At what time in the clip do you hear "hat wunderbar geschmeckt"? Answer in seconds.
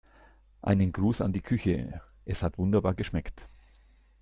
2.41-3.47